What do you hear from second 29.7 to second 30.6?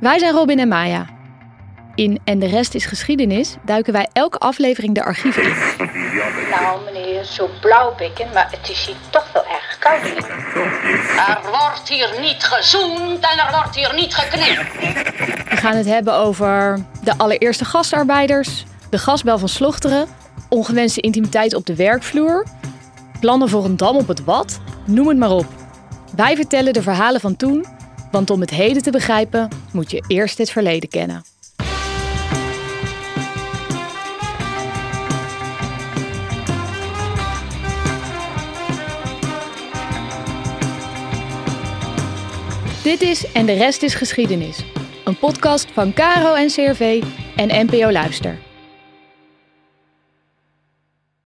moet je eerst het